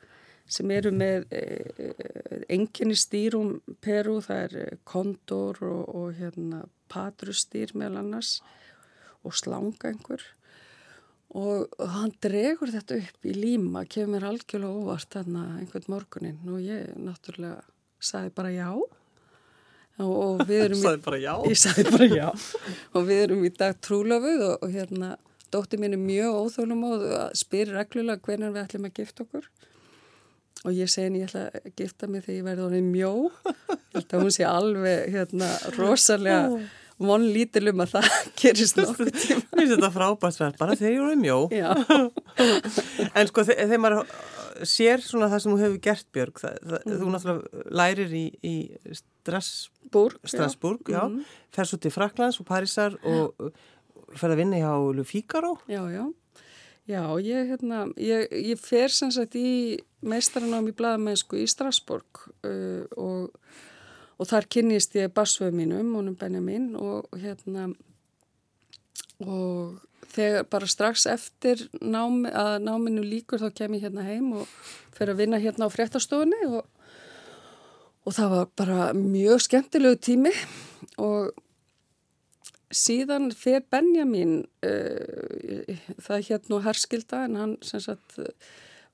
[0.51, 1.29] sem eru með
[2.51, 8.41] enginni stýrum Peru, það er kondor og, og hérna patrustýr meðal annars
[9.23, 10.25] og slanga einhver
[11.31, 16.65] og hann dregur þetta upp í líma, kemur mér algjörlega óvart þarna einhvern morgunin og
[16.65, 17.61] ég náttúrulega
[18.03, 18.71] sagði bara já.
[20.01, 21.35] Og við erum sagði bara já?
[21.47, 22.29] Ég sagði bara já.
[22.97, 25.15] Og við erum í dag trúlafuð og, og hérna
[25.55, 27.07] dótti mín er mjög óþólum og
[27.39, 29.47] spyrir reglulega hvernig við ætlum að gifta okkur.
[30.67, 33.13] Og ég segi henni ég ætla að gifta mig þegar ég verði orðin mjó.
[34.01, 36.59] Að hún sé alveg hérna rosalega
[37.01, 38.11] von lítil um að það
[38.41, 39.47] gerist nokkuð tíma.
[39.55, 41.39] Mér finnst þetta frábært sverð, bara þegar ég voru mjó.
[43.19, 44.15] en sko þegar maður
[44.69, 47.01] sér svona það sem þú hefur gert Björg, það, það, mm.
[47.01, 48.55] þú náttúrulega lærir í, í
[49.01, 51.21] Strasburg, Strasburg já, mm.
[51.57, 53.53] fer svo til Fraklands og Parísar og
[54.19, 55.57] fer að vinna hjá Fíkaró.
[55.71, 56.05] Já, já.
[56.91, 62.83] Já, ég, hérna, ég, ég fer sem sagt í meistaranám í bladamennsku í Strasborg uh,
[62.99, 63.31] og,
[64.21, 67.71] og þar kynnist ég basföðu mínum, honum Benjamin og hérna
[69.21, 69.81] og
[70.11, 74.51] þegar bara strax eftir námi, að náminu líkur þá kem ég hérna heim og
[74.97, 76.65] fer að vinna hérna á fréttastofunni og,
[78.05, 80.33] og það var bara mjög skemmtilegu tími.
[81.01, 81.31] Og
[82.71, 88.21] síðan fyrir Benjamin uh, það hérna herskilda en hann sem sagt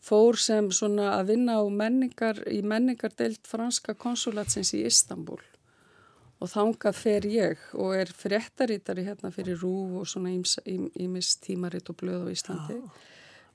[0.06, 5.40] fór sem svona að vinna menningar í menningardeilt franska konsulatsins í Istanbul
[6.36, 11.96] og þangað fer ég og er fréttarítari hérna fyrir Rúf og svona ímis tímaritt og
[12.02, 12.80] blöð á Íslandi.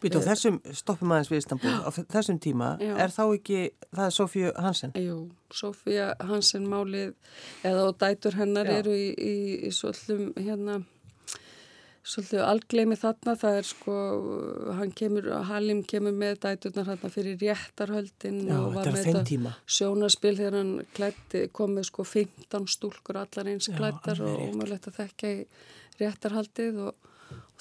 [0.02, 2.96] Býtu á þessum, stoppum aðeins við Istanbul, á þessum tíma Já.
[3.06, 3.60] er þá ekki,
[3.92, 4.96] það er Sofíu Hansen?
[4.98, 5.18] Jú,
[5.54, 7.14] Sofíu Hansen málið
[7.62, 8.80] eða og dætur hennar Já.
[8.82, 9.36] eru í, í,
[9.70, 10.80] í svolum hérna
[12.02, 13.96] svolítið algleimi þarna, það er sko
[14.78, 20.34] hann kemur, Halim kemur með dæturnar hérna fyrir réttarhöldin Já, og var með þetta sjónaspil
[20.40, 25.34] þegar hann klætti, kom með sko 15 stúlkur allar eins klættar og umhverfilegt að þekka
[25.36, 25.46] í
[26.02, 27.12] réttarhaldið og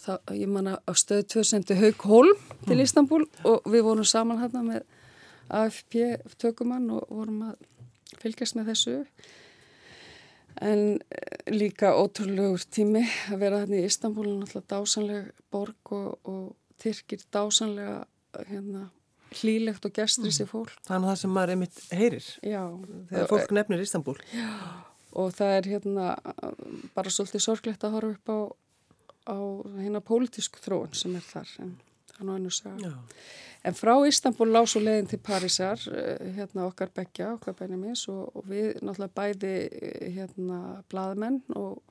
[0.00, 2.84] það, ég manna á stöðu 2 sendi Haug Holm til mm.
[2.86, 4.88] Istanbul og við vorum saman hérna með
[5.60, 5.98] AFP
[6.40, 8.96] tökumann og vorum að fylgjast með þessu
[10.60, 16.56] en eh, líka ótrúlegur tími að vera hérna í Istanbul náttúrulega dásanlega borg og, og
[16.80, 18.06] Tyrkir dásanlega
[18.48, 18.88] hérna
[19.40, 20.50] hlýlegt og gestri sér mm.
[20.50, 20.72] fólk.
[20.88, 22.62] Þannig að það sem maður einmitt heyrir Já,
[23.12, 24.16] þegar fólk nefnir Istanbul.
[24.34, 24.50] Já,
[25.12, 26.08] og það er hérna
[26.96, 28.38] bara svolítið sorglegt að horfa upp á
[29.28, 29.36] á
[29.80, 31.74] hérna pólitísku þróun sem er þar en
[32.20, 32.94] er nú einu sagða.
[33.60, 38.30] En frá Istanbul lág svo leiðin til Parísar, eh, hérna okkar begja, okkar Benjamins og,
[38.32, 41.82] og við náttúrulega bæði eh, hérna blaðmenn og,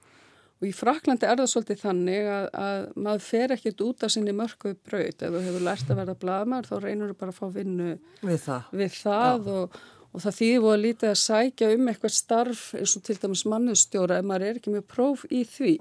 [0.57, 4.33] og í Fraklandi er það svolítið þannig að, að maður fer ekkert út af sinni
[4.33, 5.21] mörkuð braut.
[5.21, 8.41] Ef þú hefur lært að verða blaðmar þá reynur þú bara að fá vinnu við
[8.47, 12.97] það, við það og, og það þýði voru lítið að sækja um eitthvað starf eins
[12.97, 15.77] og til dæmis mannustjóra ef maður er ekki með próf í því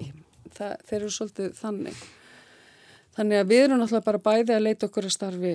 [0.53, 2.07] það, þeir eru svolítið þannig.
[3.19, 5.49] Þannig að við erum náttúrulega bara bæði að leita okkur að starfi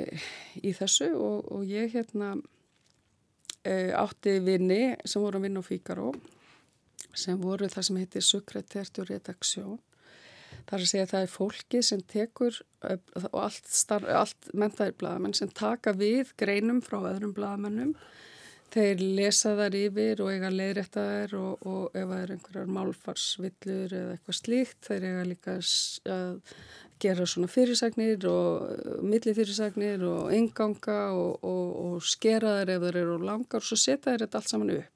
[0.61, 2.35] í þessu og, og ég hérna
[3.64, 6.11] e, átti vinni sem voru að vinna á Fíkaró
[7.16, 9.79] sem voru það sem heitir Sukretert og Redaksjón.
[10.64, 13.72] Það er að segja að það er fólki sem tekur og allt,
[14.12, 17.96] allt mentaðir bladamenn sem taka við greinum frá öðrum bladamennum
[18.74, 23.94] þeir lesa þar yfir og eiga leiðrætta þær og, og ef það er einhverjar málfarsvillur
[23.98, 26.40] eða eitthvað slíkt þeir eiga líka að
[27.05, 33.00] gera svona fyrirsagnir og uh, millifyrirsagnir og enganga og, og, og skera þær ef þær
[33.03, 34.90] eru langar og svo setja þær þetta allt saman upp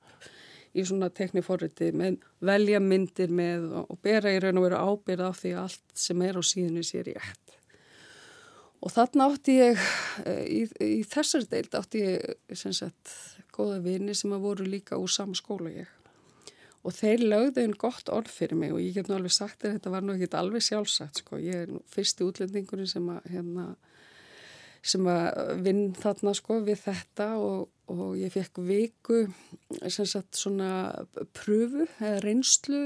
[0.77, 5.33] í svona tekniforriti með velja myndir með og bera í raun og veru ábyrð á
[5.35, 7.55] því allt sem er á síðunni sé rétt.
[8.85, 9.81] Og þarna átti ég,
[10.23, 13.11] eh, í, í þessari deild átti ég sem sagt
[13.59, 15.94] góða vini sem að voru líka úr sama skóla ég.
[16.87, 19.77] Og þeir lögðu einn gott orð fyrir mig og ég get nú alveg sagt að
[19.77, 21.40] þetta var nú ekki alveg sjálfsagt sko.
[21.42, 23.66] Ég er nú fyrsti útlendingurinn sem að, hérna,
[24.87, 29.25] sem að vinn þarna sko við þetta og, og ég fekk viku
[29.90, 30.71] sem sagt svona
[31.37, 32.83] pröfu eða reynslu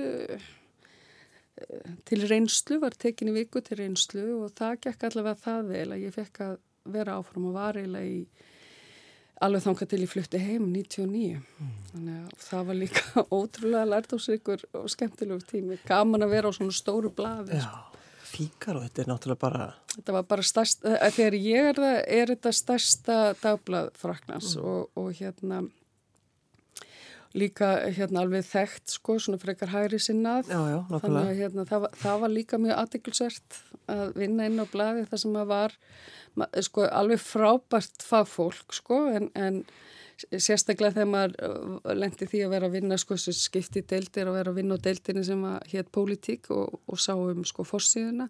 [2.08, 6.14] til reynslu, var tekinni viku til reynslu og það gekk allavega það vel að ég
[6.16, 6.56] fekk að
[6.94, 8.48] vera áfram og var eiginlega í
[9.42, 11.72] alveg þánga til ég flutti heim 99 mm.
[11.92, 16.52] þannig að það var líka ótrúlega lært á sig og skemmtilegu tími gaman að vera
[16.52, 17.68] á svona stóru blaði Já,
[18.30, 21.98] fíkar og þetta er náttúrulega bara Þetta var bara stærst, eh, þegar ég er það
[22.16, 24.68] er þetta stærsta dagblað fraknans mm.
[24.72, 25.62] og, og hérna
[27.38, 30.50] líka hérna alveg þekkt sko, svona frekar hægri sinnað.
[30.52, 34.60] Já, já, þannig að hérna, það, var, það var líka mjög aðdeklusert að vinna inn
[34.60, 35.78] á blaði þar sem að var
[36.66, 39.62] sko, alveg frábært fagfólk sko, en, en
[40.22, 44.52] sérstaklega þegar maður uh, lendi því að vera að vinna sko, skipti deildir og vera
[44.52, 48.28] að vinna á deildinni sem hétt pólitík og, og sá um sko fórsíðuna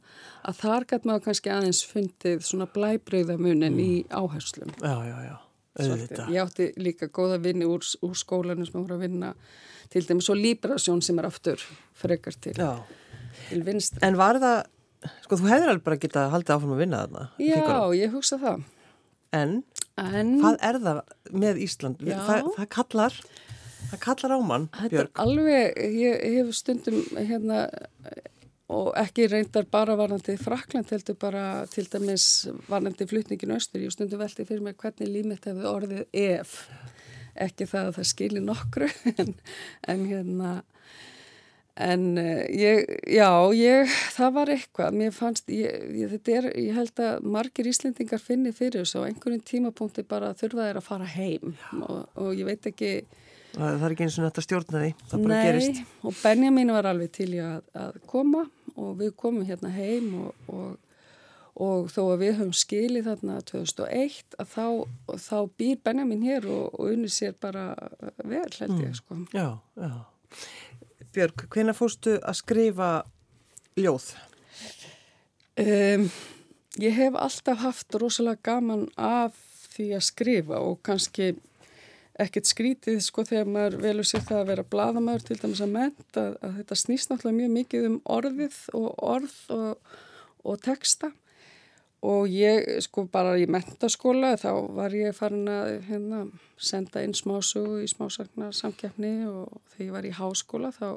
[0.49, 3.83] að þar gæti maður kannski aðeins fundið svona blæbreyðamunin mm.
[3.83, 4.73] í áherslum.
[4.79, 5.37] Já, já, já
[5.81, 9.33] Ég átti líka góða vinni úr, úr skólanum sem voru að vinna
[9.93, 11.63] til dæmis og Líbrasjón sem er aftur
[11.97, 12.57] frekar til,
[13.49, 14.03] til vinstra.
[14.05, 14.59] En var það,
[15.25, 17.25] sko þú hefur alveg bara getað að halda áfram að vinna þarna?
[17.41, 17.63] Já,
[17.97, 18.67] ég hugsa það.
[19.33, 19.57] En,
[20.01, 21.01] en hvað er það
[21.45, 22.05] með Ísland?
[22.05, 23.17] Það, það kallar,
[23.95, 24.93] það kallar ámann, Björg.
[24.93, 27.65] Þetta er alveg, ég, ég hef stundum hérna
[28.73, 33.83] og ekki reyndar bara varnandi Frakland heldur bara til dæmis varnandi flutningin östur.
[33.85, 36.57] Ég stundu veldi fyrir mig hvernig límitt hefur orðið ef.
[37.33, 38.91] Ekki það að það skilir nokkru
[39.23, 39.35] en,
[39.89, 40.53] en hérna
[41.81, 46.77] En uh, ég, já, ég, það var eitthvað, mér fannst, ég, ég, þetta er, ég
[46.77, 49.01] held að margir Íslendingar finni fyrir þessu.
[49.01, 51.55] Og einhverjum tímapunkti bara þurfa þeir að fara heim.
[51.81, 52.93] Og, og ég veit ekki...
[53.53, 55.81] Það, er ekki eins og þetta stjórnaði, það bara nei, gerist.
[55.81, 58.45] Nei, og Benjamin var alveg til ég að, að koma
[58.77, 60.97] og við komum hérna heim og, og,
[61.63, 64.67] og þó að við höfum skilið þarna 2001 að þá,
[65.27, 67.71] þá býr Benjamin hér og unni sér bara
[68.25, 68.99] vel, held ég, mm.
[69.01, 69.21] sko.
[69.37, 69.93] Já, já.
[71.13, 72.91] Björg, hvena fórstu að skrifa
[73.77, 74.15] ljóð?
[75.61, 76.07] Um,
[76.81, 79.37] ég hef alltaf haft rosalega gaman af
[79.75, 81.35] því að skrifa og kannski
[82.27, 86.23] ekkert skrítið sko þegar maður velur sér það að vera bladamæður til dæmis að menta
[86.23, 89.99] að, að þetta snýst náttúrulega mjög mikið um orðið og orð og,
[90.47, 91.13] og texta.
[92.03, 96.25] Og ég sko bara í mentaskóla þá var ég farin að hérna,
[96.59, 100.89] senda inn smásögu í smásagnar-samkjafni og þegar ég var í háskóla þá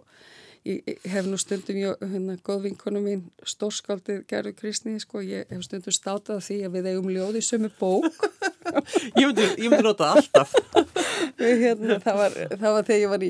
[0.66, 5.96] ég, hef nú stundum ég, hérna, góðvinkonum mín stórskaldið Gerður Kristni sko, ég hef stundum
[5.96, 8.10] státað því að við eigum ljóð í sömu bók.
[9.16, 10.52] Ég myndi, myndi nota alltaf.
[11.40, 13.30] Hérna, það, var, það var þegar ég var í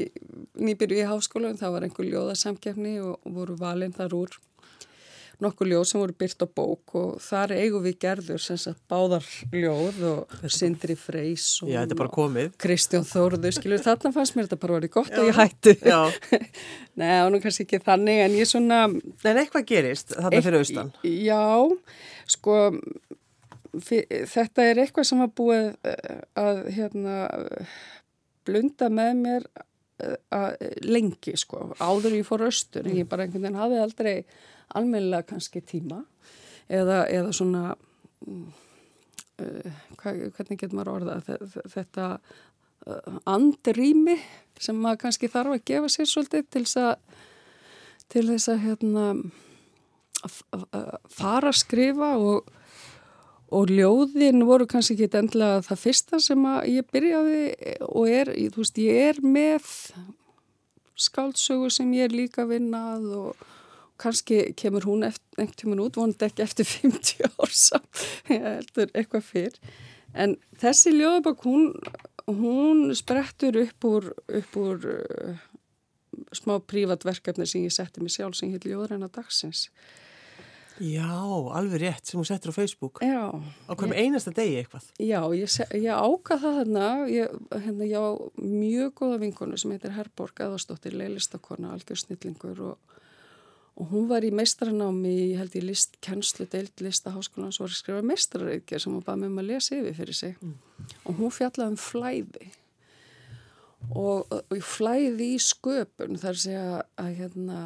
[0.65, 4.37] nýbyrju í háskóla það var einhver ljóðasamkjafni og, voru valinn þar úr
[5.43, 9.25] nokkuð ljóð sem voru byrt á bók og þar eigum við gerður sem sagt báðar
[9.53, 11.81] ljóð og Sindri Freys og Já,
[12.61, 15.75] Kristján Þóruður, skilur þarna fannst mér þetta bara verið gott og ég hætti.
[16.99, 20.93] Nei, nú kannski ekki þannig en ég svona En eitthvað gerist þarna fyrir austan?
[21.03, 21.43] Já,
[22.31, 22.59] sko
[23.83, 27.15] þetta er eitthvað sem var búið eh, að hérna
[28.45, 29.65] blunda með mér að,
[30.83, 34.15] lengi sko, áður ég fór austur en ég bara einhvern veginn hafði aldrei
[34.75, 36.01] almeinlega kannski tíma
[36.67, 38.49] eða, eða svona uh,
[40.01, 41.31] hvernig getur maður orðað
[41.71, 44.17] þetta uh, andrými
[44.59, 46.93] sem maður kannski þarf að gefa sér svolítið til þess að
[48.11, 49.05] til þess að hérna
[50.25, 50.35] að
[51.13, 52.51] fara að skrifa og
[53.55, 57.41] og ljóðin voru kannski ekki endilega það fyrsta sem ég byrjaði
[57.87, 59.69] og er, þú veist, ég er með
[60.99, 63.45] skáldsögu sem ég er líka vinnað og
[64.01, 67.79] kannski kemur hún einhvern tíman út, vonandi ekki eftir 50 ársa,
[68.31, 69.59] ég heldur eitthvað fyrr.
[70.15, 71.69] En þessi ljóðabak, hún,
[72.27, 75.45] hún sprettur upp úr, upp úr uh,
[76.35, 79.69] smá prívatverkefni sem ég setti mig sjálf sem heit Ljóðræna dagsins.
[80.83, 81.11] Já,
[81.55, 82.99] alveg rétt sem hún settur á Facebook.
[83.05, 83.31] Já.
[83.31, 84.89] Á hverjum ég, einasta degi eitthvað.
[84.99, 88.11] Já, ég, ég ákvað það þarna, ég, hérna, ég á
[88.41, 92.95] mjög góða vinkonu sem heitir Herborg Eðarstóttir, leilistakona, algjörsnillingur og
[93.75, 97.81] og hún var í meistranámi, ég held ég list kennslu deild listaháskólan svo var að
[97.81, 100.53] skrifa meistrareikjar sem hún baði með maður að lesa yfir fyrir sig mm.
[101.03, 102.51] og hún fjallaði um flæði
[103.91, 107.65] og, og flæði í sköpun þar sé að hérna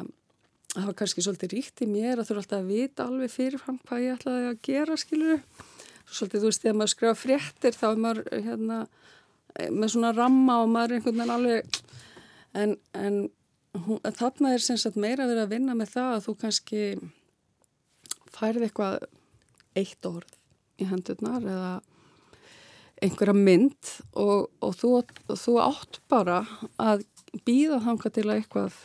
[0.70, 3.78] það var kannski svolítið ríkt í mér að þú eru alltaf að vita alveg fyrirfram
[3.88, 5.38] hvað ég ætlaði að gera skiluru
[6.10, 8.80] svolítið þú veist þegar maður skrifa fréttir þá er maður hérna
[9.70, 11.80] með svona ramma og maður er einhvern veginn alveg
[12.60, 13.18] en, en
[13.86, 16.82] hún, þarna er sem sagt meira vera að vinna með það að þú kannski
[18.30, 19.08] færði eitthvað
[19.78, 20.36] eitt orð
[20.80, 21.72] í hendurnar eða
[23.00, 24.92] einhverja mynd og, og þú,
[25.34, 26.42] þú átt bara
[26.80, 27.04] að
[27.46, 28.80] býða þanga til að eitthvað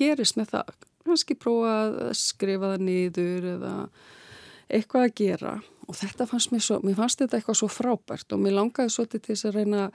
[0.00, 0.72] gerist með það?
[1.06, 3.74] Kannski prófa að skrifa það niður eða
[4.70, 5.54] eitthvað að gera.
[5.90, 9.06] Og þetta fannst mér svo, mér fannst þetta eitthvað svo frábært og mér langaði svo
[9.10, 9.88] til þess að reyna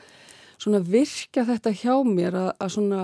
[0.60, 3.02] svona virka þetta hjá mér að, að svona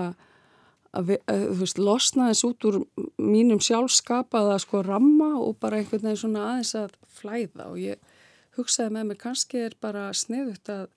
[0.92, 2.78] að, að þú veist, losnaðis út úr
[3.16, 7.70] mínum sjálfskapaða sko ramma og bara einhvern veginn svona aðeins að flæða.
[7.70, 8.10] Og ég
[8.58, 10.88] hugsaði með mig kannski er bara sniðut að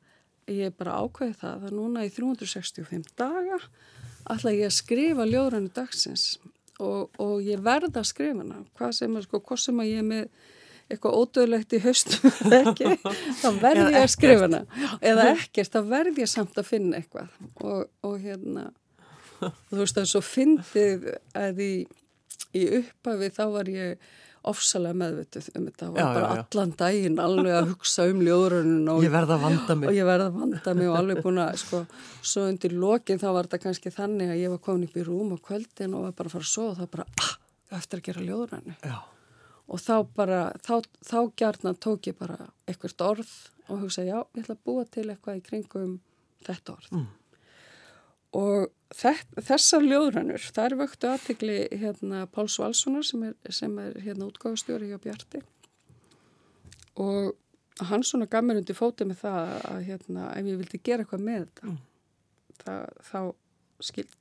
[0.51, 3.61] ég bara ákveðið það að núna í 365 daga
[4.33, 6.25] ætla ég að skrifa ljóðrannu dagsins
[6.79, 8.61] og, og ég verða að skrifa hana.
[8.77, 10.53] Hvað sem er sko, hvað sem að ég er með
[10.85, 12.95] eitthvað ódöðlegt í haustum ekki,
[13.41, 14.63] þá verð ég að skrifa hana.
[15.01, 17.31] Eða ekkert, þá verð ég samt að finna eitthvað.
[17.61, 18.69] Og, og hérna
[19.39, 21.71] þú veist er svo fyndið að í,
[22.55, 24.13] í upphafi þá var ég
[24.51, 29.05] ofsalega meðvitið um þetta og bara já, allan daginn alveg að hugsa um ljóðrunum og
[29.05, 29.89] ég verða að vanda mig.
[29.89, 31.81] Og ég verða að vanda mig og alveg búin að sko,
[32.21, 35.33] svo undir lokin þá var þetta kannski þannig að ég var komin upp í rúm
[35.33, 37.33] á kvöldin og var bara að fara að soða og það bara ah,
[37.79, 38.79] eftir að gera ljóðrunni
[39.65, 42.37] og þá bara, þá, þá gærna tók ég bara
[42.69, 45.95] eitthvað orð og hugsa já, ég ætla að búa til eitthvað í kringum
[46.45, 46.91] þetta orð.
[46.93, 47.07] Mm.
[48.35, 54.29] Og þessar ljóðrannur, það er vöktu aðtegli hérna Páls Valssonar sem er, sem er hérna
[54.29, 55.41] útgáðustjóri hjá Bjarti
[57.01, 57.33] og
[57.89, 61.25] hann svona gaf mér undir fótið með það að hérna ef ég vildi gera eitthvað
[61.25, 61.81] með þetta mm.
[62.61, 63.19] það, þá,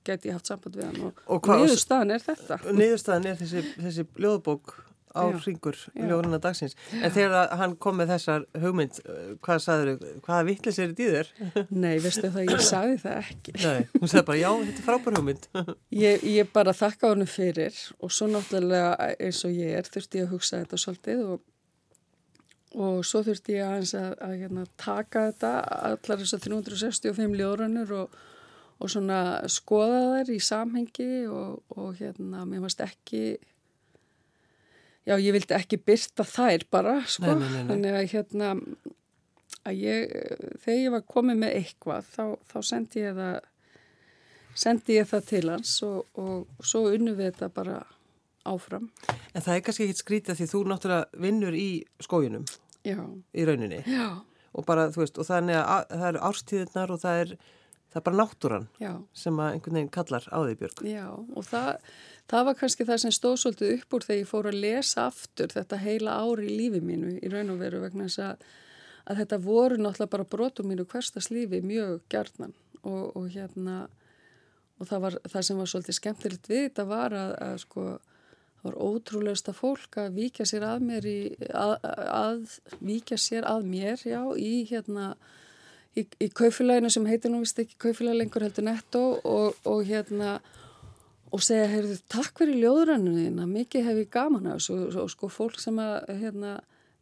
[0.08, 2.58] geti ég haft samband við hann og, og niðurstaðan er þetta.
[2.74, 4.74] Niðurstaðan er þessi, þessi ljóðbók
[5.14, 6.74] á hringur ljóðurna dagsins.
[6.98, 8.98] En þegar hann kom með þessar hugmynd,
[9.44, 11.32] hvað sagður þau, hvaða vittlis er þetta í þér?
[11.84, 13.56] Nei, veistu það, ég sagði það ekki.
[13.62, 15.48] Nei, hún sagði bara, já, þetta er frábær hugmynd.
[16.04, 20.28] ég, ég bara þakka honum fyrir og svo náttúrulega eins og ég er þurfti ég
[20.28, 21.48] að hugsa þetta svolítið og,
[22.74, 25.56] og svo þurfti ég að, að, að hérna, taka þetta,
[25.94, 28.22] allar þessar 365 ljóðrannur og
[28.82, 29.18] og svona
[29.52, 33.36] skoða þær í samhengi og, og hérna, mér varst ekki
[35.04, 38.52] já, ég vildi ekki byrta þær bara, sko, nei, nei, nei, þannig að hérna,
[39.64, 40.14] að ég,
[40.62, 43.50] þegar ég var komið með eitthvað, þá, þá sendi ég það,
[44.64, 47.80] sendi ég það til hans og, og svo unnum við þetta bara
[48.44, 48.90] áfram.
[49.32, 51.68] En það er kannski ekkit skrítið því þú náttúrulega vinnur í
[52.04, 52.46] skójunum
[52.84, 53.00] já.
[53.32, 53.80] í rauninni.
[53.88, 54.20] Já.
[54.54, 57.32] Og bara, þú veist, og þannig að það eru árstíðirnar og það er,
[57.90, 58.92] það er bara náttúran já.
[59.16, 60.84] sem að einhvern veginn kallar á því björg.
[60.92, 61.72] Já, og það
[62.30, 65.52] það var kannski það sem stóð svolítið upp úr þegar ég fór að lesa aftur
[65.52, 68.46] þetta heila ári í lífi mínu í raun og veru vegna þess að,
[69.04, 72.56] að þetta voru náttúrulega bara brotum mínu hverstas lífi mjög gjarnan.
[72.84, 73.84] Og, og hérna
[74.80, 78.66] og það, var, það sem var svolítið skemmtilegt við þetta var að, að sko það
[78.66, 81.18] var ótrúlegsta fólk að vika sér að mér í,
[81.52, 81.74] að,
[82.08, 85.12] að vika sér að mér, já, í hérna
[85.94, 90.38] í, í kaufélaginu sem heitir nú vist ekki kaufélag lengur heldur netto og, og hérna
[91.32, 95.58] og segja, heyrðu, takk fyrir ljóðrannunina, mikið hef ég gaman að þessu og sko fólk
[95.62, 96.52] sem að, hérna,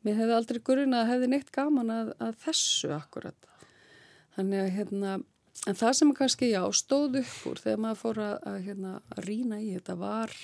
[0.06, 3.50] mér hefði aldrei gurinn að hefði neitt gaman að, að þessu akkurat.
[4.37, 5.12] Þannig að, hérna,
[5.68, 9.61] en það sem kannski, já, stóð upp úr þegar maður fór að, að hérna, rína
[9.61, 10.37] í þetta var,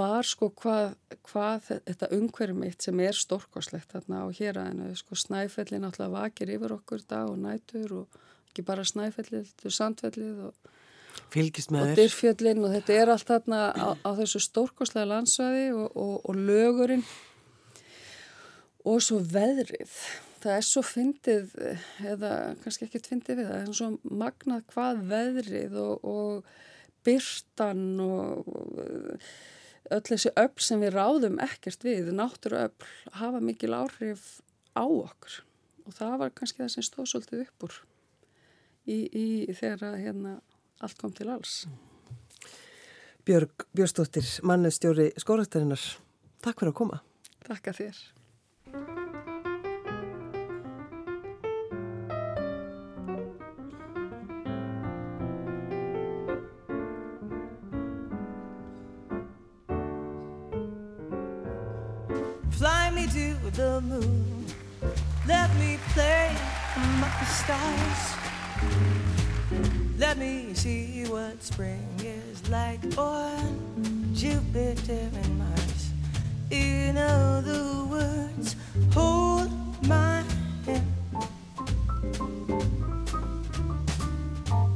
[0.00, 0.92] var sko hvað,
[1.30, 6.52] hvað þetta umhverjum eitt sem er stórkoslegt þarna á hér aðeinu, sko snæfellin alltaf vakir
[6.52, 10.70] yfir okkur dag og nætur og ekki bara snæfellið, þetta er sandfellið og
[11.30, 11.92] Fylgist með þér.
[11.92, 16.40] Og dyrfjöllin og þetta er allt þarna á, á þessu stórkoslega landsvæði og, og, og
[16.48, 17.04] lögurinn
[18.88, 19.94] og svo veðrið.
[20.40, 21.54] Það er svo fyndið,
[22.08, 26.52] eða kannski ekkert fyndið við það, það er svo magnað hvað veðrið og, og
[27.04, 28.48] byrtan og
[29.90, 32.88] öll þessi öll sem við ráðum ekkert við, náttúru öll,
[33.20, 34.40] hafa mikil áhrif
[34.72, 35.40] á okkur.
[35.86, 37.80] Og það var kannski það sem stóð svolítið upp úr
[38.86, 40.34] í, í þegar að hérna
[40.80, 41.66] allt kom til alls.
[43.24, 45.82] Björg Björnstóttir, mannestjóri skórastarinnar,
[46.42, 47.02] takk fyrir að koma.
[47.44, 48.00] Takk að þér.
[62.60, 64.44] Fly me to the moon
[65.26, 66.30] Let me play
[66.76, 67.99] among the stars
[70.20, 75.90] me see what spring is like on Jupiter and Mars.
[76.50, 78.54] In other words,
[78.92, 79.50] hold
[79.86, 80.22] my
[80.66, 80.84] hand.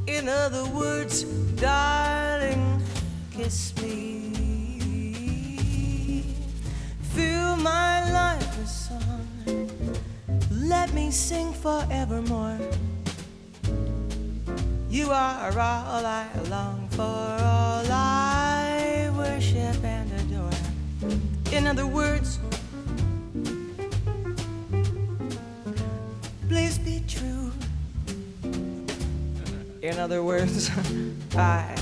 [0.07, 1.25] In other words,
[1.61, 2.81] darling,
[3.29, 4.33] kiss me.
[7.13, 9.27] Fill my life with song.
[10.49, 12.57] Let me sing forevermore.
[14.95, 20.49] You are all I long for, all I worship and adore.
[21.51, 22.39] In other words,
[26.47, 27.51] please be true.
[29.81, 30.71] In other words,
[31.35, 31.75] I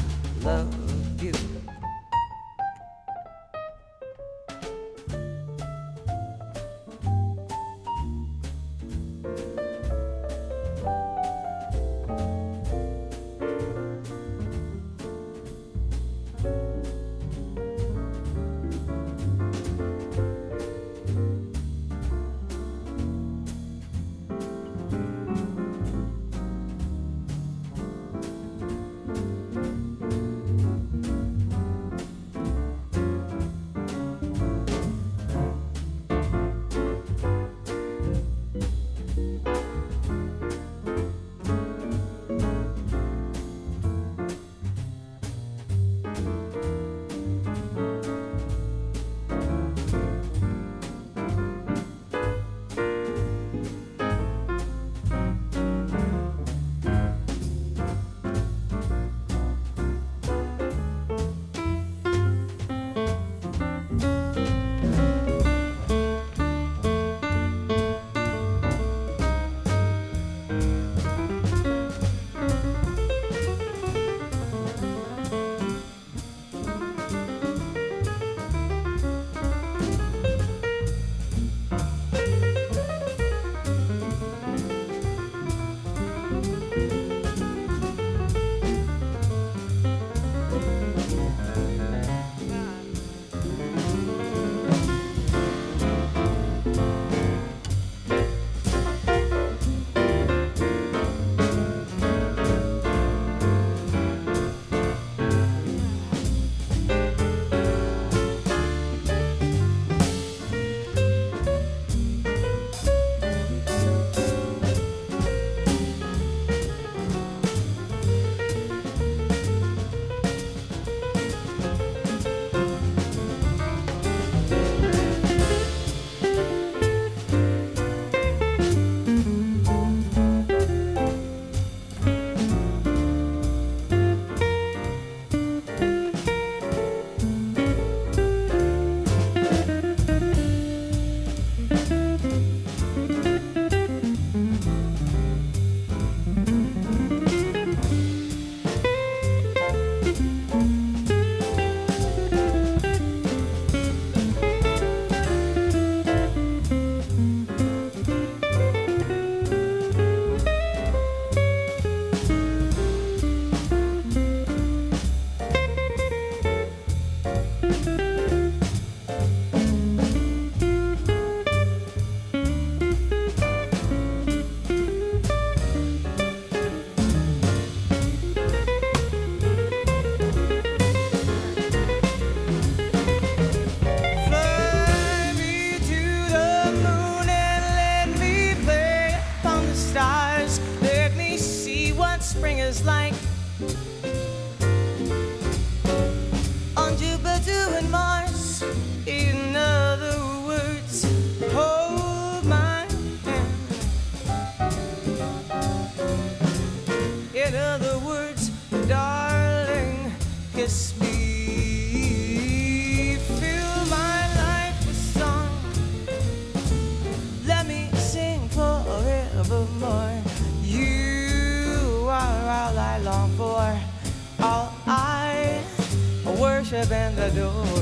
[227.34, 227.73] No.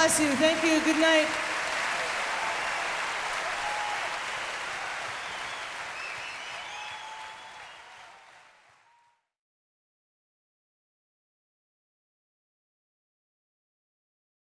[0.00, 0.30] Bless you.
[0.36, 0.80] Thank you.
[0.80, 1.39] Good night.